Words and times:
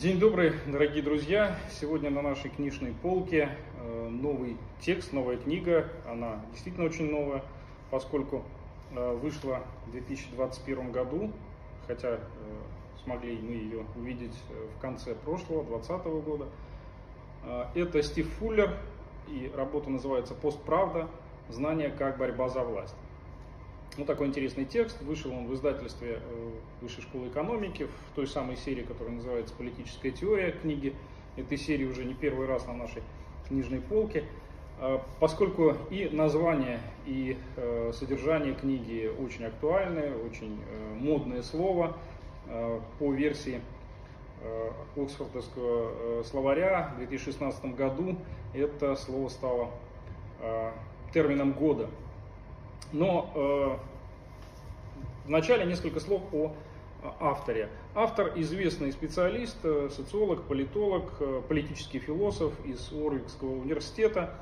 День 0.00 0.18
добрый, 0.18 0.54
дорогие 0.66 1.02
друзья! 1.02 1.58
Сегодня 1.78 2.08
на 2.08 2.22
нашей 2.22 2.48
книжной 2.48 2.94
полке 3.02 3.50
э, 3.78 4.08
новый 4.08 4.56
текст, 4.80 5.12
новая 5.12 5.36
книга. 5.36 5.90
Она 6.08 6.40
действительно 6.52 6.86
очень 6.86 7.10
новая, 7.10 7.44
поскольку 7.90 8.42
э, 8.92 9.14
вышла 9.16 9.62
в 9.86 9.90
2021 9.90 10.90
году, 10.90 11.30
хотя 11.86 12.12
э, 12.12 12.18
смогли 13.04 13.36
мы 13.42 13.52
ее 13.52 13.84
увидеть 13.94 14.32
в 14.74 14.80
конце 14.80 15.14
прошлого, 15.14 15.64
2020 15.64 16.06
года. 16.24 16.46
Это 17.74 18.02
Стив 18.02 18.26
Фуллер, 18.38 18.74
и 19.28 19.52
работа 19.54 19.90
называется 19.90 20.32
«Постправда. 20.32 21.10
Знание 21.50 21.90
как 21.90 22.16
борьба 22.16 22.48
за 22.48 22.60
власть». 22.60 22.96
Ну, 23.96 24.04
такой 24.04 24.28
интересный 24.28 24.64
текст. 24.64 25.02
Вышел 25.02 25.32
он 25.32 25.48
в 25.48 25.54
издательстве 25.54 26.20
э, 26.22 26.50
Высшей 26.80 27.02
школы 27.02 27.26
экономики 27.26 27.88
в 27.88 28.14
той 28.14 28.28
самой 28.28 28.56
серии, 28.56 28.82
которая 28.82 29.16
называется 29.16 29.52
«Политическая 29.54 30.12
теория» 30.12 30.52
книги. 30.52 30.94
Этой 31.36 31.58
серии 31.58 31.86
уже 31.86 32.04
не 32.04 32.14
первый 32.14 32.46
раз 32.46 32.66
на 32.68 32.74
нашей 32.74 33.02
книжной 33.48 33.80
полке. 33.80 34.24
А, 34.78 35.04
поскольку 35.18 35.76
и 35.90 36.08
название, 36.08 36.78
и 37.04 37.36
э, 37.56 37.90
содержание 37.92 38.54
книги 38.54 39.10
очень 39.18 39.44
актуальны, 39.44 40.12
очень 40.24 40.60
э, 40.70 40.94
модное 40.94 41.42
слово, 41.42 41.96
по 42.98 43.12
версии 43.12 43.60
Оксфордского 44.96 46.24
словаря 46.24 46.90
в 46.94 46.98
2016 46.98 47.76
году 47.76 48.16
это 48.54 48.96
слово 48.96 49.28
стало 49.28 49.70
термином 51.12 51.52
года 51.52 51.88
но 52.92 53.30
э, 53.34 53.76
вначале 55.26 55.64
несколько 55.64 56.00
слов 56.00 56.22
о 56.32 56.54
авторе. 57.18 57.68
Автор 57.94 58.32
известный 58.36 58.92
специалист, 58.92 59.56
э, 59.62 59.88
социолог, 59.90 60.42
политолог, 60.42 61.04
э, 61.20 61.42
политический 61.48 61.98
философ 61.98 62.52
из 62.64 62.92
Уорвикского 62.92 63.50
университета. 63.50 64.34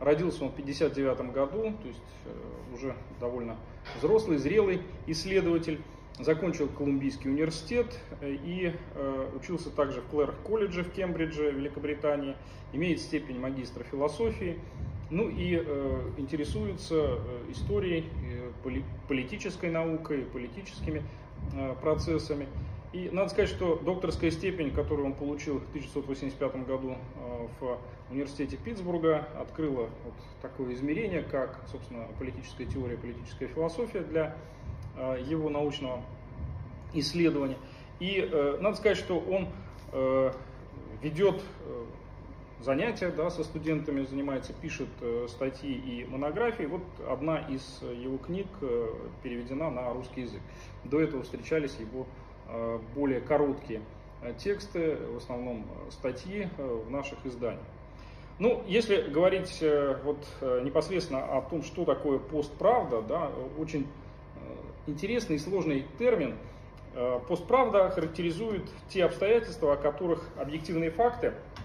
Родился 0.00 0.44
он 0.44 0.50
в 0.50 0.54
1959 0.54 1.32
году, 1.32 1.76
то 1.82 1.88
есть 1.88 2.00
э, 2.26 2.74
уже 2.74 2.94
довольно 3.20 3.56
взрослый, 3.98 4.38
зрелый 4.38 4.82
исследователь. 5.06 5.80
Закончил 6.20 6.68
Колумбийский 6.68 7.28
университет 7.28 7.98
и 8.22 8.72
учился 9.34 9.68
также 9.70 10.00
в 10.00 10.06
Клэр-колледже 10.06 10.84
в 10.84 10.92
Кембридже, 10.92 11.50
Великобритании. 11.50 12.36
Имеет 12.72 13.00
степень 13.00 13.40
магистра 13.40 13.82
философии 13.82 14.60
ну 15.10 15.28
и 15.28 15.62
э, 15.64 16.10
интересуется 16.16 16.94
э, 16.94 17.50
историей, 17.50 18.04
э, 18.22 18.50
поли, 18.62 18.84
политической 19.08 19.70
наукой, 19.70 20.22
политическими 20.22 21.02
э, 21.54 21.74
процессами. 21.80 22.46
И 22.92 23.10
надо 23.12 23.30
сказать, 23.30 23.50
что 23.50 23.76
докторская 23.76 24.30
степень, 24.30 24.70
которую 24.70 25.06
он 25.06 25.14
получил 25.14 25.60
в 25.60 25.68
1985 25.68 26.66
году 26.66 26.92
э, 26.92 27.46
в 27.60 27.78
университете 28.10 28.56
Питтсбурга, 28.56 29.28
открыла 29.38 29.90
вот 30.04 30.14
такое 30.40 30.74
измерение, 30.74 31.22
как, 31.22 31.60
собственно, 31.70 32.06
политическая 32.18 32.66
теория, 32.66 32.96
политическая 32.96 33.48
философия 33.48 34.00
для 34.00 34.36
его 35.26 35.50
научного 35.50 36.02
исследования. 36.92 37.56
И 37.98 38.30
надо 38.60 38.76
сказать, 38.76 38.96
что 38.96 39.18
он 39.18 39.48
ведет 41.02 41.42
э, 42.58 42.64
занятия 42.64 43.10
да, 43.10 43.30
со 43.30 43.44
студентами, 43.44 44.04
занимается, 44.04 44.52
пишет 44.52 44.88
э, 45.00 45.26
статьи 45.28 45.72
и 45.72 46.06
монографии. 46.08 46.64
Вот 46.64 46.82
одна 47.08 47.38
из 47.38 47.82
его 47.82 48.18
книг 48.18 48.46
э, 48.60 48.88
переведена 49.22 49.70
на 49.70 49.92
русский 49.92 50.22
язык. 50.22 50.40
До 50.84 51.00
этого 51.00 51.22
встречались 51.22 51.76
его 51.78 52.06
э, 52.48 52.78
более 52.94 53.20
короткие 53.20 53.82
э, 54.22 54.32
тексты, 54.38 54.96
в 54.96 55.16
основном 55.16 55.64
э, 55.64 55.90
статьи 55.90 56.48
э, 56.56 56.80
в 56.86 56.90
наших 56.90 57.24
изданиях. 57.24 57.62
Ну, 58.38 58.62
если 58.66 59.02
говорить 59.02 59.58
э, 59.60 59.96
вот 60.02 60.26
э, 60.40 60.62
непосредственно 60.64 61.24
о 61.24 61.40
том, 61.42 61.62
что 61.62 61.84
такое 61.84 62.18
постправда, 62.18 63.00
да, 63.02 63.30
очень 63.58 63.86
э, 64.36 64.90
интересный 64.90 65.36
и 65.36 65.38
сложный 65.38 65.86
термин. 65.98 66.36
Э, 66.94 67.20
постправда 67.28 67.90
характеризует 67.90 68.68
те 68.88 69.04
обстоятельства, 69.04 69.74
о 69.74 69.76
которых 69.76 70.28
объективные 70.36 70.90
факты 70.90 71.28
Э, 71.28 71.63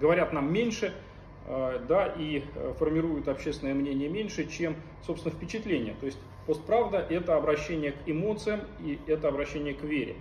говорят 0.00 0.32
нам 0.32 0.52
меньше, 0.52 0.92
э, 1.46 1.80
да, 1.88 2.06
и 2.16 2.44
э, 2.54 2.74
формируют 2.78 3.28
общественное 3.28 3.74
мнение 3.74 4.08
меньше, 4.08 4.46
чем, 4.46 4.76
собственно, 5.06 5.34
впечатление. 5.34 5.94
То 6.00 6.06
есть 6.06 6.18
постправда– 6.46 6.98
это 7.10 7.36
обращение 7.36 7.92
к 7.92 7.96
эмоциям 8.06 8.60
и 8.80 8.98
это 9.06 9.28
обращение 9.28 9.74
к 9.74 9.82
вере. 9.82 10.16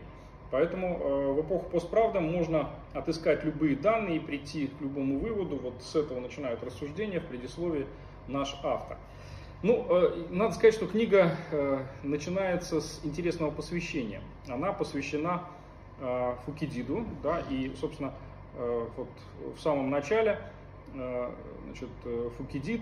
Поэтому 0.52 1.34
в 1.34 1.42
эпоху 1.42 1.68
постправда 1.72 2.20
можно 2.20 2.70
отыскать 2.94 3.44
любые 3.44 3.76
данные 3.76 4.18
и 4.18 4.20
прийти 4.20 4.68
к 4.68 4.82
любому 4.82 5.18
выводу. 5.18 5.56
Вот 5.56 5.82
с 5.82 5.96
этого 5.96 6.20
начинают 6.20 6.64
рассуждения 6.64 7.20
в 7.20 7.26
предисловии 7.26 7.88
наш 8.28 8.56
автор. 8.62 8.98
Ну, 9.64 9.88
надо 10.30 10.54
сказать, 10.54 10.76
что 10.76 10.86
книга 10.86 11.36
начинается 12.04 12.82
с 12.82 13.02
интересного 13.04 13.50
посвящения. 13.50 14.22
Она 14.48 14.74
посвящена 14.74 15.42
Э, 15.42 15.63
Фукидиду, 16.46 17.06
да, 17.22 17.42
и, 17.50 17.72
собственно, 17.80 18.14
э, 18.56 18.88
вот 18.98 19.08
в 19.56 19.60
самом 19.62 19.90
начале, 19.90 20.38
э, 20.94 21.32
значит, 21.66 21.90
Фукидид, 22.38 22.82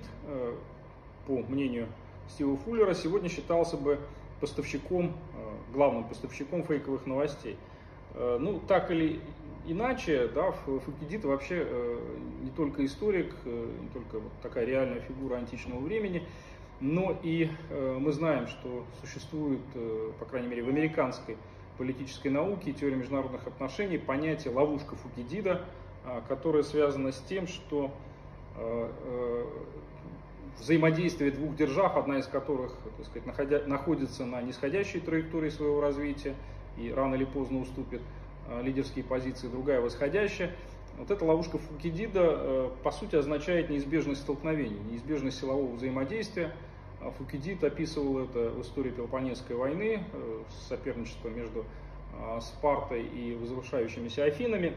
по 1.27 1.33
мнению 1.33 1.87
Стива 2.29 2.57
Фуллера, 2.57 2.95
сегодня 2.95 3.29
считался 3.29 3.77
бы 3.77 3.99
поставщиком, 4.39 5.13
главным 5.71 6.03
поставщиком 6.05 6.63
фейковых 6.63 7.05
новостей. 7.05 7.57
Ну, 8.15 8.59
так 8.67 8.89
или 8.89 9.19
иначе, 9.67 10.27
да, 10.33 10.51
Фукидид 10.51 11.23
вообще 11.25 11.67
не 12.41 12.49
только 12.49 12.83
историк, 12.83 13.35
не 13.45 13.89
только 13.93 14.19
вот 14.19 14.31
такая 14.41 14.65
реальная 14.65 15.01
фигура 15.01 15.35
античного 15.38 15.79
времени, 15.79 16.27
но 16.79 17.15
и 17.21 17.51
мы 17.69 18.11
знаем, 18.11 18.47
что 18.47 18.83
существует, 18.99 19.61
по 20.19 20.25
крайней 20.25 20.47
мере, 20.47 20.63
в 20.63 20.69
американской 20.69 21.38
политической 21.81 22.28
науки 22.28 22.69
и 22.69 22.74
теории 22.74 22.94
международных 22.94 23.47
отношений 23.47 23.97
понятие 23.97 24.53
ловушка 24.53 24.96
Фукидида, 24.96 25.66
а, 26.06 26.22
которое 26.28 26.62
связано 26.62 27.12
с 27.12 27.19
тем, 27.22 27.47
что 27.47 27.90
а, 28.56 28.92
а, 29.03 29.47
взаимодействие 30.59 31.31
двух 31.31 31.56
держав, 31.56 31.97
одна 31.97 32.19
из 32.19 32.28
которых 32.28 32.72
так 32.97 33.08
сказать, 33.08 33.25
находя, 33.25 33.64
находится 33.66 34.25
на 34.28 34.44
нисходящей 34.44 35.00
траектории 35.00 35.50
своего 35.50 35.81
развития 35.81 36.36
и 36.78 36.92
рано 36.92 37.16
или 37.16 37.25
поздно 37.25 37.62
уступит 37.62 38.02
лидерские 38.62 39.03
позиции, 39.03 39.48
другая 39.48 39.81
восходящая. 39.81 40.56
Вот 41.00 41.09
эта 41.09 41.25
ловушка 41.25 41.58
Фукидида 41.58 42.69
по 42.84 42.92
сути 42.92 43.16
означает 43.16 43.72
неизбежность 43.72 44.22
столкновений, 44.22 44.78
неизбежность 44.92 45.40
силового 45.40 45.74
взаимодействия, 45.78 46.53
Фукидид 47.17 47.63
описывал 47.63 48.19
это 48.19 48.50
в 48.50 48.62
истории 48.62 48.91
Пелопонесской 48.91 49.56
войны, 49.56 50.03
э, 50.13 50.41
соперничество 50.69 51.29
между 51.29 51.66
а, 52.13 52.39
Спартой 52.41 53.03
и 53.03 53.35
возвышающимися 53.35 54.25
Афинами. 54.25 54.73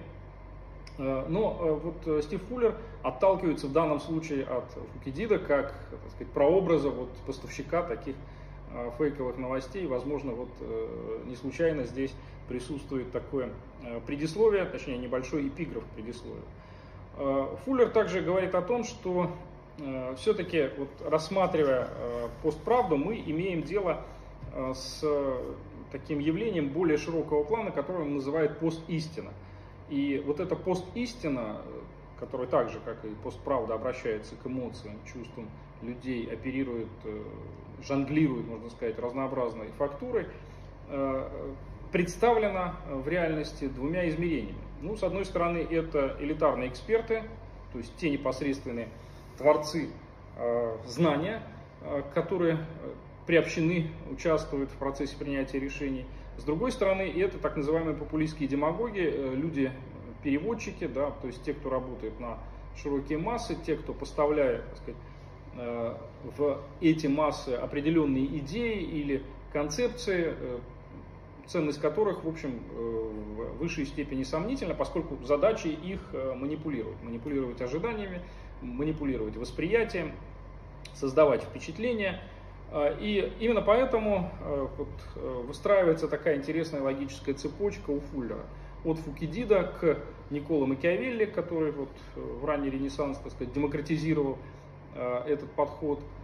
Э, 0.98 1.26
но 1.28 1.58
э, 1.60 1.72
вот 1.72 2.24
Стив 2.24 2.42
Фуллер 2.48 2.76
отталкивается 3.02 3.66
в 3.66 3.72
данном 3.72 4.00
случае 4.00 4.44
от 4.44 4.64
Фукидида 4.94 5.38
как 5.38 5.74
так 5.90 6.10
сказать, 6.14 6.32
прообраза 6.32 6.90
вот 6.90 7.10
поставщика 7.26 7.82
таких 7.82 8.16
фейковых 8.98 9.38
новостей. 9.38 9.86
Возможно, 9.86 10.32
вот 10.32 10.48
не 11.26 11.36
случайно 11.36 11.84
здесь 11.84 12.12
присутствует 12.48 13.12
такое 13.12 13.50
предисловие, 14.04 14.64
точнее 14.64 14.98
небольшой 14.98 15.46
эпиграф 15.46 15.84
предисловия. 15.94 16.42
Фуллер 17.64 17.90
также 17.90 18.20
говорит 18.20 18.56
о 18.56 18.62
том, 18.62 18.82
что 18.82 19.30
все-таки 20.16 20.70
вот, 20.76 20.88
рассматривая 21.04 21.88
э, 21.90 22.28
постправду, 22.42 22.96
мы 22.96 23.16
имеем 23.16 23.62
дело 23.62 24.02
э, 24.52 24.72
с 24.74 25.04
таким 25.90 26.20
явлением 26.20 26.68
более 26.68 26.96
широкого 26.96 27.42
плана, 27.42 27.70
которое 27.70 28.02
он 28.02 28.14
называет 28.14 28.58
постистина. 28.58 29.30
И 29.90 30.22
вот 30.24 30.40
эта 30.40 30.54
постистина, 30.56 31.58
которая 32.20 32.46
так 32.46 32.70
же, 32.70 32.78
как 32.84 33.04
и 33.04 33.08
постправда, 33.22 33.74
обращается 33.74 34.36
к 34.36 34.46
эмоциям, 34.46 34.96
чувствам 35.12 35.48
людей, 35.82 36.26
оперирует, 36.32 36.88
жонглирует, 37.86 38.46
можно 38.46 38.70
сказать, 38.70 38.98
разнообразной 38.98 39.68
фактурой, 39.76 40.26
представлена 41.92 42.76
в 42.90 43.06
реальности 43.06 43.68
двумя 43.68 44.08
измерениями. 44.08 44.58
Ну, 44.80 44.96
с 44.96 45.02
одной 45.02 45.24
стороны, 45.24 45.58
это 45.58 46.16
элитарные 46.18 46.68
эксперты, 46.68 47.22
то 47.72 47.78
есть 47.78 47.94
те 47.96 48.10
непосредственные 48.10 48.88
творцы 49.38 49.88
э, 50.36 50.76
знания, 50.86 51.42
э, 51.82 52.02
которые 52.14 52.58
приобщены, 53.26 53.90
участвуют 54.10 54.70
в 54.70 54.76
процессе 54.76 55.16
принятия 55.16 55.58
решений. 55.58 56.04
С 56.36 56.44
другой 56.44 56.72
стороны, 56.72 57.02
это 57.02 57.38
так 57.38 57.56
называемые 57.56 57.96
популистские 57.96 58.48
демагоги, 58.48 59.00
э, 59.00 59.34
люди, 59.34 59.72
переводчики, 60.22 60.86
да, 60.86 61.10
то 61.10 61.26
есть 61.26 61.42
те, 61.42 61.54
кто 61.54 61.70
работает 61.70 62.18
на 62.18 62.38
широкие 62.76 63.18
массы, 63.18 63.56
те, 63.66 63.76
кто 63.76 63.92
поставляет 63.92 64.64
так 64.70 64.78
сказать, 64.78 65.00
в 66.36 66.60
эти 66.80 67.06
массы 67.06 67.50
определенные 67.50 68.26
идеи 68.38 68.80
или 68.82 69.22
концепции, 69.52 70.34
ценность 71.46 71.80
которых, 71.80 72.24
в 72.24 72.28
общем, 72.28 72.58
в 72.74 73.58
высшей 73.58 73.86
степени 73.86 74.24
сомнительна, 74.24 74.74
поскольку 74.74 75.22
задача 75.24 75.68
их 75.68 76.00
манипулировать. 76.34 77.00
Манипулировать 77.04 77.60
ожиданиями, 77.60 78.20
манипулировать 78.64 79.36
восприятием, 79.36 80.12
создавать 80.94 81.42
впечатление. 81.42 82.20
И 83.00 83.32
именно 83.38 83.62
поэтому 83.62 84.30
вот, 84.76 84.88
выстраивается 85.46 86.08
такая 86.08 86.36
интересная 86.36 86.82
логическая 86.82 87.34
цепочка 87.34 87.90
у 87.90 88.00
Фуллера. 88.00 88.44
От 88.84 88.98
Фукидида 88.98 89.72
к 89.80 89.98
Никола 90.30 90.66
Макиавелли, 90.66 91.24
который 91.26 91.70
вот 91.70 91.90
в 92.16 92.44
ранний 92.44 92.70
Ренессанс, 92.70 93.18
так 93.18 93.32
сказать, 93.32 93.52
демократизировал 93.52 94.38
этот 94.96 95.50
подход– 95.52 96.00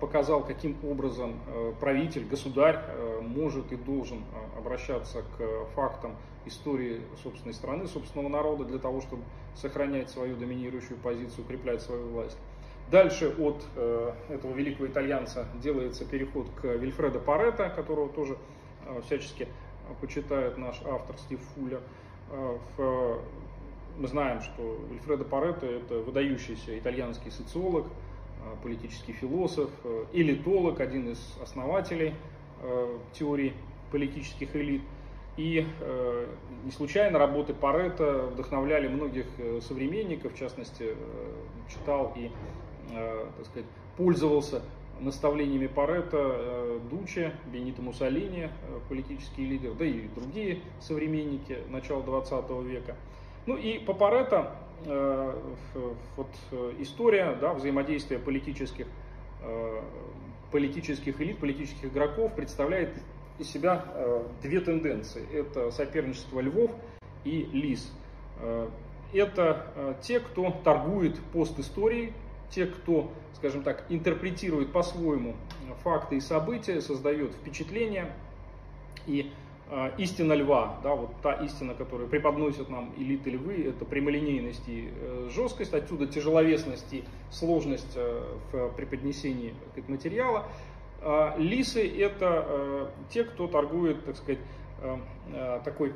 показал, 0.00 0.44
каким 0.44 0.76
образом 0.82 1.34
э, 1.46 1.72
правитель, 1.78 2.24
государь 2.24 2.80
э, 2.86 3.20
может 3.20 3.70
и 3.72 3.76
должен 3.76 4.24
обращаться 4.56 5.22
к 5.36 5.66
фактам 5.74 6.16
истории 6.46 7.02
собственной 7.22 7.52
страны, 7.52 7.86
собственного 7.86 8.28
народа 8.28 8.64
для 8.64 8.78
того, 8.78 9.00
чтобы 9.00 9.22
сохранять 9.54 10.08
свою 10.10 10.36
доминирующую 10.36 10.98
позицию, 10.98 11.44
укреплять 11.44 11.82
свою 11.82 12.08
власть. 12.08 12.38
Дальше 12.90 13.34
от 13.38 13.62
этого 14.30 14.54
великого 14.54 14.86
итальянца 14.86 15.46
делается 15.60 16.06
переход 16.06 16.46
к 16.62 16.64
Вильфредо 16.64 17.18
Паретто, 17.18 17.68
которого 17.68 18.08
тоже 18.08 18.38
всячески 19.04 19.46
почитает 20.00 20.56
наш 20.56 20.80
автор 20.86 21.18
Стив 21.18 21.38
Фуллер. 21.54 21.82
Мы 23.98 24.08
знаем, 24.08 24.40
что 24.40 24.78
Вильфредо 24.90 25.24
Паретто 25.24 25.66
это 25.66 25.98
выдающийся 25.98 26.78
итальянский 26.78 27.30
социолог, 27.30 27.84
Э, 27.88 28.07
политический 28.62 29.12
философ, 29.12 29.70
э, 29.84 30.04
элитолог, 30.12 30.80
один 30.80 31.10
из 31.10 31.18
основателей 31.42 32.14
э, 32.62 32.98
теории 33.12 33.54
политических 33.90 34.54
элит. 34.54 34.82
И 35.36 35.64
не 36.64 36.72
случайно 36.72 37.16
работы 37.16 37.54
Паретта 37.54 38.24
вдохновляли 38.32 38.88
многих 38.88 39.24
современников, 39.60 40.34
в 40.34 40.36
частности, 40.36 40.96
читал 41.68 42.12
и, 42.16 42.32
так 42.90 43.46
сказать, 43.46 43.64
пользовался 43.96 44.62
наставлениями 44.98 45.68
Паретта 45.68 46.80
Дуче, 46.90 47.34
Бенито 47.52 47.82
Муссолини, 47.82 48.50
политический 48.88 49.46
лидер, 49.46 49.74
да 49.74 49.84
и 49.84 50.08
другие 50.08 50.58
современники 50.80 51.58
начала 51.68 52.02
20 52.02 52.50
века. 52.64 52.96
Ну 53.46 53.56
и 53.56 53.78
по 53.78 53.94
Паретто 53.94 54.56
Э, 54.58 54.67
вот 54.86 56.28
э, 56.50 56.72
история 56.78 57.36
да, 57.40 57.54
взаимодействия 57.54 58.18
политических, 58.18 58.86
э, 59.42 59.82
политических 60.52 61.20
элит, 61.20 61.38
политических 61.38 61.86
игроков 61.86 62.34
представляет 62.34 62.90
из 63.38 63.48
себя 63.48 63.84
две 64.42 64.60
тенденции. 64.60 65.24
Это 65.32 65.70
соперничество 65.70 66.40
львов 66.40 66.72
и 67.24 67.48
лис. 67.52 67.92
Это 69.12 69.96
те, 70.02 70.18
кто 70.18 70.50
торгует 70.64 71.20
постисторией, 71.32 72.14
те, 72.50 72.66
кто, 72.66 73.12
скажем 73.34 73.62
так, 73.62 73.84
интерпретирует 73.90 74.72
по-своему 74.72 75.36
факты 75.84 76.16
и 76.16 76.20
события, 76.20 76.80
создает 76.80 77.32
впечатление 77.32 78.12
и 79.06 79.30
а, 79.30 79.47
истина 79.98 80.32
льва, 80.32 80.76
да, 80.82 80.94
вот 80.94 81.10
та 81.22 81.32
истина, 81.44 81.74
которую 81.74 82.08
преподносят 82.08 82.70
нам 82.70 82.92
элиты 82.96 83.30
львы, 83.30 83.64
это 83.64 83.84
прямолинейность 83.84 84.66
и 84.66 84.90
э, 84.94 85.28
жесткость, 85.30 85.74
отсюда 85.74 86.06
тяжеловесность 86.06 86.92
и 86.92 87.04
сложность 87.30 87.92
э, 87.96 88.22
в 88.52 88.70
преподнесении 88.70 89.54
сказать, 89.72 89.88
материала. 89.88 90.46
Лисы 91.36 91.86
это 91.86 92.44
э, 92.48 92.86
те, 93.10 93.24
кто 93.24 93.46
торгует, 93.46 94.04
так 94.04 94.16
сказать, 94.16 94.40
такой 95.64 95.92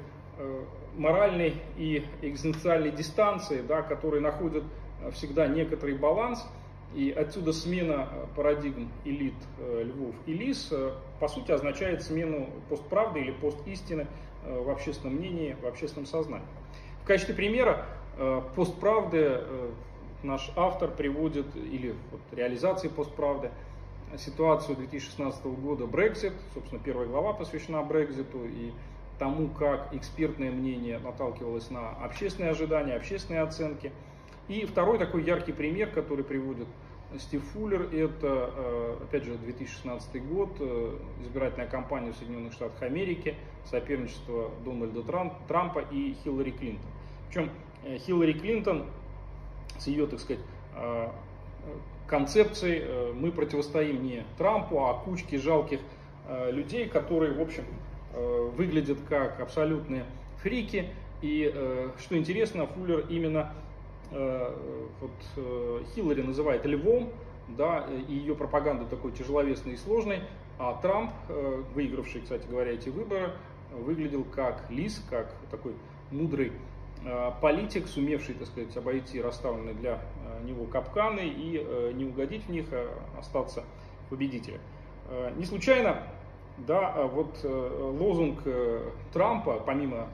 моральной 0.96 1.54
и 1.76 2.04
экзистенциальной 2.20 2.90
дистанции, 2.90 3.62
да, 3.62 3.82
которые 3.82 4.20
находят 4.20 4.64
всегда 5.12 5.46
некоторый 5.46 5.96
баланс– 5.96 6.44
и 6.94 7.10
отсюда 7.10 7.52
смена 7.52 8.08
э, 8.10 8.26
парадигм 8.36 8.90
элит 9.04 9.34
э, 9.58 9.84
львов 9.84 10.14
и 10.26 10.32
лис, 10.32 10.68
э, 10.70 10.92
по 11.20 11.28
сути, 11.28 11.50
означает 11.50 12.02
смену 12.02 12.50
постправды 12.68 13.20
или 13.20 13.30
постистины 13.30 14.06
в 14.44 14.70
общественном 14.70 15.18
мнении, 15.18 15.56
в 15.62 15.66
общественном 15.66 16.06
сознании. 16.06 16.46
В 17.04 17.06
качестве 17.06 17.32
примера 17.32 17.86
постправды 18.56 19.40
наш 20.24 20.50
автор 20.56 20.90
приводит, 20.90 21.46
или 21.54 21.94
вот 22.10 22.20
реализации 22.32 22.88
постправды, 22.88 23.52
ситуацию 24.18 24.76
2016 24.76 25.44
года 25.44 25.84
Brexit, 25.84 26.32
собственно, 26.54 26.82
первая 26.82 27.06
глава 27.06 27.34
посвящена 27.34 27.84
Брекзиту 27.84 28.44
и 28.44 28.72
тому, 29.20 29.46
как 29.48 29.94
экспертное 29.94 30.50
мнение 30.50 30.98
наталкивалось 30.98 31.70
на 31.70 31.90
общественные 31.90 32.50
ожидания, 32.50 32.94
общественные 32.96 33.42
оценки– 33.42 33.92
и 34.52 34.66
второй 34.66 34.98
такой 34.98 35.24
яркий 35.24 35.52
пример, 35.52 35.90
который 35.90 36.24
приводит 36.24 36.68
Стив 37.18 37.42
Фуллер, 37.52 37.82
это, 37.92 38.50
э, 38.56 38.96
опять 39.02 39.24
же, 39.24 39.36
2016 39.36 40.20
год, 40.20 40.50
э, 40.60 40.96
избирательная 41.22 41.66
кампания 41.66 42.12
в 42.12 42.16
Соединенных 42.16 42.52
Штатах 42.52 42.82
Америки, 42.82 43.34
соперничество 43.64 44.50
Дональда 44.64 45.02
Трампа 45.02 45.80
и 45.90 46.14
Хиллари 46.22 46.50
Клинтон. 46.50 46.90
Причем 47.28 47.50
э, 47.84 47.98
Хиллари 47.98 48.32
Клинтон 48.32 48.86
с 49.78 49.86
ее, 49.86 50.06
так 50.06 50.20
сказать, 50.20 50.42
концепцией 52.06 53.12
мы 53.14 53.32
противостоим 53.32 54.02
не 54.02 54.24
Трампу, 54.38 54.84
а 54.84 54.94
кучке 54.94 55.38
жалких 55.38 55.80
людей, 56.50 56.88
которые, 56.88 57.32
в 57.32 57.40
общем, 57.40 57.64
выглядят 58.12 58.98
как 59.08 59.40
абсолютные 59.40 60.04
фрики. 60.42 60.90
И 61.20 61.50
что 61.98 62.16
интересно, 62.16 62.66
Фуллер 62.66 63.06
именно 63.08 63.52
вот, 64.12 65.10
э, 65.36 65.82
Хиллари 65.94 66.22
называет 66.22 66.66
львом, 66.66 67.10
да, 67.48 67.86
и 68.08 68.12
ее 68.12 68.34
пропаганда 68.34 68.84
такой 68.84 69.12
тяжеловесной 69.12 69.74
и 69.74 69.76
сложной, 69.76 70.20
а 70.58 70.74
Трамп, 70.80 71.10
э, 71.28 71.62
выигравший, 71.74 72.20
кстати 72.20 72.46
говоря, 72.46 72.72
эти 72.72 72.88
выборы, 72.88 73.32
выглядел 73.70 74.24
как 74.24 74.70
лис, 74.70 75.02
как 75.08 75.34
такой 75.50 75.74
мудрый 76.10 76.52
политик, 77.40 77.88
сумевший, 77.88 78.36
так 78.36 78.46
сказать, 78.46 78.76
обойти 78.76 79.20
расставленные 79.20 79.74
для 79.74 79.98
него 80.44 80.66
капканы 80.66 81.26
и 81.26 81.92
не 81.94 82.04
угодить 82.04 82.44
в 82.44 82.48
них, 82.50 82.66
а 82.70 83.18
остаться 83.18 83.64
победителем. 84.08 84.60
Не 85.36 85.44
случайно, 85.44 86.02
да, 86.58 87.08
вот 87.08 87.40
лозунг 87.42 88.42
Трампа, 89.12 89.58
помимо 89.66 90.06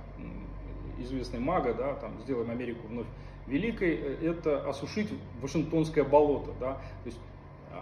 известной 0.99 1.40
мага, 1.40 1.75
да, 1.75 1.95
там, 1.95 2.12
сделаем 2.23 2.50
Америку 2.50 2.87
вновь 2.88 3.07
великой, 3.49 3.97
э, 3.97 4.31
это 4.31 4.69
осушить 4.69 5.09
Вашингтонское 5.40 6.05
болото. 6.05 6.52
Да? 6.61 6.75
То 6.75 7.07
есть 7.07 7.19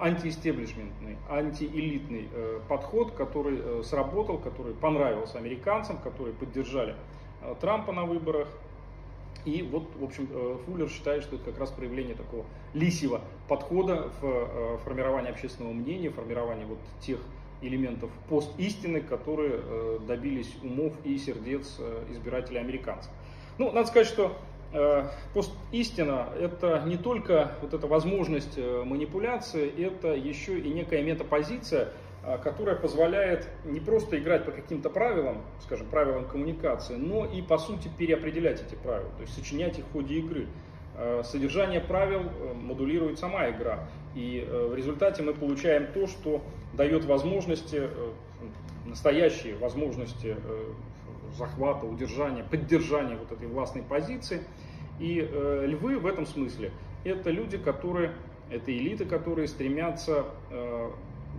антиэстеблишментный, 0.01 1.17
антиэлитный 1.29 2.29
э, 2.33 2.61
подход, 2.69 3.13
который 3.13 3.59
э, 3.59 3.83
сработал, 3.85 4.39
который 4.39 4.75
понравился 4.75 5.39
американцам, 5.39 5.99
которые 5.99 6.35
поддержали 6.35 6.95
э, 7.43 7.55
Трампа 7.61 7.93
на 7.93 8.05
выборах. 8.05 8.49
И 9.45 9.63
вот, 9.63 9.85
в 9.99 10.05
общем, 10.05 10.29
э, 10.31 10.59
Фуллер 10.67 10.89
считает, 10.89 11.23
что 11.23 11.37
это 11.37 11.47
как 11.47 11.61
раз 11.61 11.71
проявление 11.71 12.15
такого 12.15 12.45
лисьего 12.75 13.21
подхода 13.49 14.11
в 14.21 14.25
э, 14.25 14.79
формировании 14.85 15.31
общественного 15.31 15.73
мнения, 15.73 16.11
формировании 16.11 16.65
вот 16.65 16.79
тех 17.01 17.21
элементов 17.63 18.11
постистины, 18.29 19.01
которые 19.01 19.63
добились 20.07 20.55
умов 20.63 20.93
и 21.05 21.17
сердец 21.17 21.81
избирателей 22.11 22.59
американцев. 22.59 23.11
Ну, 23.57 23.73
надо 23.73 23.89
сказать, 23.89 24.07
что 24.07 24.37
постистина– 25.33 26.29
это 26.41 26.83
не 26.87 26.97
только 26.97 27.53
вот 27.63 27.73
эта 27.75 27.87
возможность 27.87 28.59
э, 28.59 28.83
манипуляции, 28.85 29.69
это 29.85 30.09
еще 30.09 30.59
и 30.59 30.69
некая 30.71 31.03
метапозиция, 31.03 31.89
э, 32.25 32.39
которая 32.43 32.77
позволяет 32.77 33.49
не 33.65 33.81
просто 33.81 34.19
играть 34.19 34.45
по 34.45 34.51
каким-то 34.51 34.91
правилам, 34.91 35.43
скажем, 35.63 35.87
правилам 35.87 36.27
коммуникации, 36.27 36.97
но 36.97 37.25
и, 37.25 37.43
по 37.43 37.59
сути, 37.59 37.89
переопределять 37.97 38.61
эти 38.61 38.75
правила, 38.75 39.11
то 39.17 39.23
есть 39.23 39.35
сочинять 39.35 39.79
их 39.79 39.85
в 39.87 39.93
ходе 39.93 40.17
игры. 40.17 40.47
Содержание 41.25 41.81
правил 41.81 42.23
модулирует 42.55 43.19
сама 43.19 43.51
игра, 43.51 43.81
и 44.15 44.49
в 44.51 44.75
результате 44.75 45.23
мы 45.23 45.35
получаем 45.35 45.89
то, 45.93 46.07
что 46.07 46.41
дает 46.73 47.05
возможности, 47.05 47.83
настоящие 48.87 49.57
возможности 49.57 50.37
захвата, 51.35 51.87
удержания, 51.87 52.45
поддержания 52.45 53.17
вот 53.17 53.33
этой 53.33 53.49
властной 53.49 53.83
позиции. 53.83 54.43
И 54.99 55.21
э, 55.21 55.67
львы 55.67 55.99
в 55.99 56.07
этом 56.07 56.27
смысле 56.27 56.73
это 57.05 57.31
люди, 57.31 57.59
которые, 57.59 58.13
это 58.51 58.77
элиты, 58.77 59.05
которые 59.05 59.47
стремятся 59.49 60.25
э, 60.51 60.91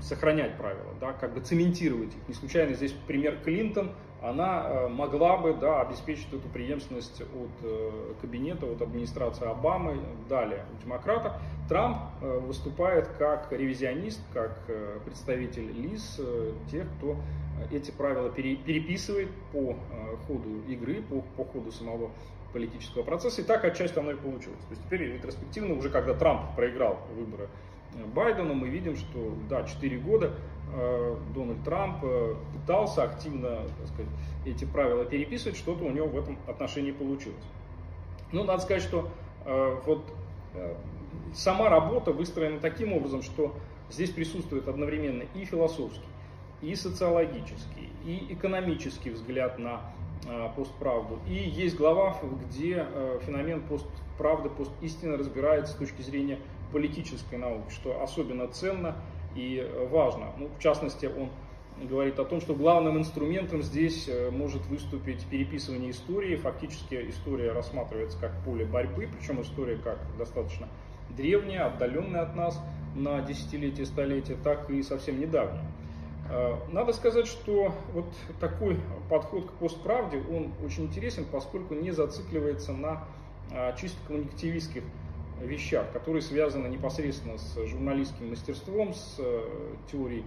сохранять 0.02 0.58
правила, 0.58 0.94
да, 1.02 1.14
как 1.14 1.34
бы 1.34 1.42
цементировать 1.42 2.10
их. 2.10 2.28
Не 2.28 2.34
случайно 2.34 2.74
здесь 2.76 2.94
пример 3.08 3.40
Клинтон, 3.44 3.92
она 4.22 4.88
могла 4.90 5.38
бы 5.38 5.54
да, 5.54 5.82
обеспечить 5.82 6.28
эту 6.34 6.48
преемственность 6.50 7.22
от 7.22 8.20
кабинета, 8.20 8.66
от 8.66 8.82
администрации 8.82 9.48
Обамы, 9.48 10.00
далее 10.28 10.66
у 10.74 10.84
демократов. 10.84 11.34
Трамп 11.70 11.98
выступает 12.22 13.08
как 13.20 13.52
ревизионист, 13.52 14.20
как 14.34 14.60
представитель 15.06 15.72
ЛИС, 15.72 16.20
тех, 16.72 16.88
кто 16.98 17.18
эти 17.72 17.92
правила 17.92 18.30
переписывает 18.30 19.30
по 19.52 19.76
ходу 20.28 20.62
игры, 20.68 21.02
по, 21.02 21.22
по 21.36 21.46
ходу 21.46 21.72
самого 21.72 22.12
политического 22.54 23.04
процесса. 23.04 23.42
И 23.42 23.44
так 23.44 23.64
отчасти 23.66 24.00
оно 24.00 24.12
и 24.12 24.16
получилось. 24.16 24.60
То 24.68 24.72
есть 24.72 24.84
теперь 24.86 25.14
ретроспективно, 25.14 25.76
уже 25.76 25.90
когда 25.90 26.14
Трамп 26.14 26.56
проиграл 26.56 27.00
выборы 27.16 27.50
э, 27.94 28.06
Байдену, 28.06 28.54
мы 28.54 28.70
видим, 28.70 28.96
что 28.96 29.34
да, 29.50 29.64
4 29.64 29.98
года 30.00 30.34
э, 30.74 31.16
Дональд 31.36 31.64
Трамп 31.64 32.04
э, 32.04 32.36
пытался 32.54 33.04
активно 33.04 33.58
так 33.78 33.88
сказать, 33.88 34.12
эти 34.46 34.66
правила 34.66 35.06
переписывать, 35.06 35.58
что-то 35.58 35.84
у 35.84 35.92
него 35.92 36.08
в 36.08 36.18
этом 36.18 36.38
отношении 36.48 36.92
получилось. 36.92 37.44
Ну, 38.32 38.44
надо 38.44 38.62
сказать, 38.62 38.84
что 38.84 39.10
э, 39.46 39.80
вот 39.86 40.04
э, 40.54 40.76
сама 41.34 41.70
работа 41.70 42.12
выстроена 42.12 42.60
таким 42.60 42.94
образом, 42.94 43.22
что 43.22 43.56
здесь 43.90 44.10
присутствует 44.10 44.68
одновременно 44.68 45.24
и 45.34 45.46
философский, 45.46 46.02
и 46.62 46.76
социологический, 46.76 47.90
и 48.06 48.28
экономический 48.34 49.12
взгляд 49.12 49.60
на 49.60 49.82
Э, 50.30 50.50
постправду. 50.56 51.20
И 51.28 51.34
есть 51.34 51.78
глава, 51.78 52.18
где 52.50 52.86
э, 52.90 53.20
феномен 53.26 53.62
постправды, 53.62 54.50
постистины 54.50 55.16
разбирается 55.16 55.74
с 55.74 55.78
точки 55.78 56.02
зрения 56.02 56.40
политической 56.74 57.36
науки, 57.36 57.72
что 57.72 58.02
особенно 58.02 58.48
ценно 58.50 58.96
и 59.36 59.58
э, 59.58 59.88
важно. 59.88 60.34
Ну, 60.38 60.50
в 60.58 60.62
частности, 60.62 61.06
он 61.06 61.30
говорит 61.88 62.20
о 62.20 62.26
том, 62.26 62.42
что 62.42 62.56
главным 62.56 62.98
инструментом 62.98 63.62
здесь 63.62 64.10
может 64.32 64.66
выступить 64.66 65.24
переписывание 65.28 65.92
истории. 65.92 66.36
Фактически 66.36 67.10
история 67.10 67.54
рассматривается 67.54 68.18
как 68.20 68.32
поле 68.44 68.66
борьбы, 68.66 69.08
причем 69.08 69.42
история 69.42 69.78
как 69.78 70.00
достаточно 70.18 70.68
древняя, 71.16 71.68
отдаленная 71.68 72.24
от 72.24 72.36
нас 72.36 72.60
на 72.96 73.22
десятилетия, 73.22 73.86
столетия, 73.86 74.36
так 74.44 74.70
и 74.72 74.82
совсем 74.82 75.22
недавняя. 75.22 75.64
Э, 76.30 76.58
надо 76.72 76.94
сказать, 76.94 77.28
что 77.28 77.74
вот 77.94 78.06
такой 78.40 78.80
подход 79.10 79.50
к 79.50 79.54
постправде, 79.54 80.22
он 80.30 80.52
очень 80.64 80.84
интересен, 80.86 81.26
поскольку 81.32 81.74
не 81.74 81.92
зацикливается 81.92 82.74
на 82.74 83.04
э, 83.52 83.74
чисто 83.80 83.98
коммуникативистских 84.08 84.84
вещах, 85.42 85.92
которые 85.94 86.22
связаны 86.22 86.68
непосредственно 86.68 87.38
с 87.38 87.56
журналистским 87.68 88.30
мастерством, 88.30 88.94
с 88.94 89.16
э, 89.20 89.42
теорией 89.92 90.24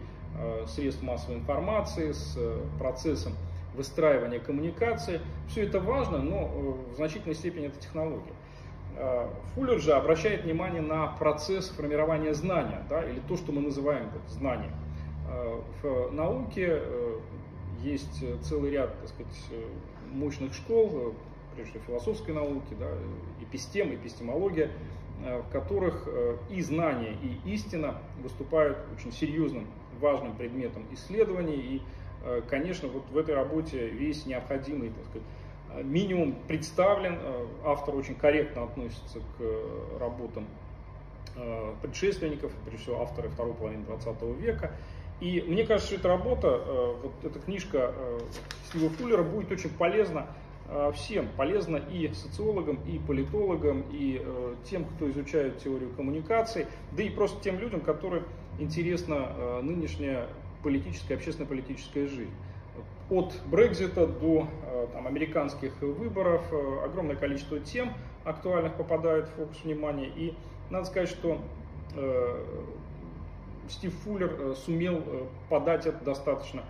средств 0.69 1.02
массовой 1.02 1.38
информации, 1.38 2.12
с 2.12 2.38
процессом 2.78 3.33
выстраивания 3.75 4.38
коммуникации. 4.38 5.21
Все 5.49 5.64
это 5.64 5.80
важно, 5.80 6.19
но 6.19 6.47
в 6.47 6.95
значительной 6.95 7.35
степени 7.35 7.66
это 7.66 7.80
технология. 7.80 8.33
Фуллер 9.54 9.80
же 9.80 9.92
обращает 9.92 10.45
внимание 10.45 10.83
на 10.83 11.09
процесс 11.09 11.71
формирования 11.71 12.33
знания, 12.33 12.87
да, 12.88 13.02
или 13.02 13.19
то, 13.26 13.37
что 13.37 13.50
мы 13.50 13.61
называем 13.61 14.09
знанием. 14.28 14.71
Э, 15.30 15.60
в 15.82 16.12
науке 16.12 16.66
э, 16.82 17.18
есть 17.82 18.25
целый 18.42 18.72
ряд, 18.72 18.99
так 19.00 19.08
сказать, 19.08 19.62
мощных 20.12 20.54
школ, 20.54 21.14
прежде 21.54 21.72
всего 21.72 21.84
философской 21.99 22.34
науки, 22.34 22.75
да, 22.78 22.88
эпистем, 23.40 23.94
эпистемология, 23.94 24.70
э, 25.25 25.40
в 25.40 25.52
которых 25.52 26.08
и 26.50 26.60
знание, 26.62 27.16
и 27.22 27.52
истина 27.52 27.99
выступают 28.22 28.78
очень 28.96 29.12
серьезным, 29.12 29.66
важным 30.00 30.34
предметом 30.34 30.84
исследований. 30.92 31.56
И, 31.56 31.82
конечно, 32.49 32.88
вот 32.88 33.08
в 33.10 33.16
этой 33.16 33.34
работе 33.34 33.88
весь 33.88 34.26
необходимый, 34.26 34.90
так 34.90 35.04
сказать, 35.04 35.84
минимум 35.84 36.34
представлен. 36.49 37.18
Автор 37.64 37.94
очень 37.94 38.14
корректно 38.14 38.64
относится 38.64 39.20
к 39.20 39.99
работам 39.99 40.46
предшественников, 41.80 42.52
прежде 42.64 42.82
всего 42.82 43.02
авторы 43.02 43.28
второй 43.28 43.54
половины 43.54 43.84
20 43.84 44.22
века. 44.38 44.72
И 45.20 45.42
мне 45.46 45.64
кажется, 45.64 45.92
что 45.92 46.00
эта 46.00 46.08
работа, 46.08 46.48
э, 46.48 46.94
вот 47.02 47.12
эта 47.22 47.38
книжка 47.38 47.92
э, 47.94 48.20
Стива 48.64 48.88
Фуллера 48.88 49.22
будет 49.22 49.52
очень 49.52 49.68
полезна 49.68 50.26
э, 50.68 50.92
всем. 50.94 51.28
Полезна 51.36 51.76
и 51.76 52.10
социологам, 52.14 52.78
и 52.86 52.98
политологам, 52.98 53.84
и 53.92 54.24
тем, 54.64 54.84
кто 54.84 55.10
изучает 55.10 55.58
теорию 55.58 55.90
коммуникаций, 55.94 56.66
да 56.92 57.02
и 57.02 57.10
просто 57.10 57.42
тем 57.42 57.58
людям, 57.58 57.80
которым 57.80 58.24
интересна 58.58 59.60
нынешняя 59.62 60.26
политическая, 60.62 61.14
общественно-политическая 61.14 62.06
жизнь. 62.06 62.32
От 63.10 63.34
Брекзита 63.46 64.06
до 64.06 64.46
там, 64.92 65.06
американских 65.06 65.72
выборов 65.80 66.42
огромное 66.84 67.16
количество 67.16 67.58
тем 67.58 67.92
актуальных 68.24 68.74
попадает 68.74 69.28
в 69.28 69.32
фокус 69.32 69.64
внимания. 69.64 70.08
И 70.14 70.34
надо 70.70 70.86
сказать, 70.86 71.08
что 71.08 71.40
Стив 73.70 73.94
Фуллер 74.04 74.36
э, 74.38 74.54
сумел 74.54 75.02
э, 75.06 75.26
подать 75.48 75.86
это 75.86 76.04
достаточно 76.04 76.64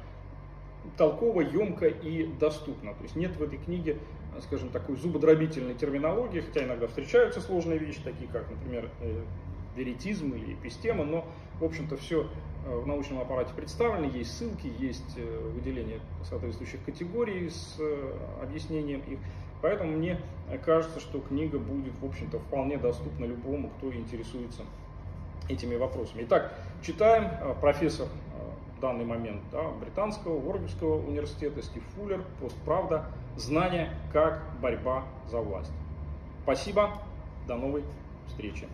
толково, 0.96 1.40
емко 1.40 1.86
и 1.86 2.26
доступно. 2.38 2.94
То 2.94 3.02
есть 3.02 3.16
нет 3.16 3.36
в 3.36 3.42
этой 3.42 3.58
книге, 3.58 3.98
э, 4.36 4.40
скажем, 4.42 4.68
такой 4.68 4.96
зубодробительной 4.96 5.74
терминологии, 5.74 6.40
хотя 6.40 6.64
иногда 6.64 6.86
встречаются 6.86 7.40
сложные 7.40 7.78
вещи, 7.78 8.00
такие 8.04 8.30
как, 8.30 8.50
например, 8.50 8.90
веритизм 9.76 10.32
или 10.34 10.54
эпистема, 10.54 11.04
но, 11.04 11.24
в 11.58 11.64
общем-то, 11.64 11.96
все 11.96 12.28
в 12.66 12.86
научном 12.86 13.20
аппарате 13.20 13.54
представлено, 13.54 14.06
есть 14.06 14.36
ссылки, 14.36 14.70
есть 14.78 15.16
выделение 15.54 16.00
соответствующих 16.24 16.84
категорий 16.84 17.48
с 17.48 17.80
объяснением 18.42 19.00
их. 19.06 19.18
Поэтому 19.62 19.92
мне 19.92 20.20
кажется, 20.64 21.00
что 21.00 21.20
книга 21.20 21.58
будет, 21.58 21.94
в 22.00 22.04
общем-то, 22.04 22.38
вполне 22.38 22.76
доступна 22.76 23.24
любому, 23.24 23.70
кто 23.78 23.92
интересуется 23.92 24.62
этими 25.48 25.76
вопросами. 25.76 26.22
Итак, 26.22 26.52
читаем 26.82 27.24
э, 27.24 27.54
профессор 27.60 28.06
э, 28.06 28.76
в 28.76 28.80
данный 28.80 29.04
момент 29.04 29.42
да, 29.52 29.68
британского 29.80 30.34
Уорбергского 30.34 31.06
университета 31.06 31.62
Стив 31.62 31.82
Фуллер, 31.94 32.24
постправда, 32.40 33.06
знание 33.36 33.90
как 34.12 34.42
борьба 34.60 35.04
за 35.30 35.38
власть. 35.40 35.72
Спасибо, 36.42 36.90
до 37.46 37.56
новой 37.56 37.84
встречи. 38.26 38.66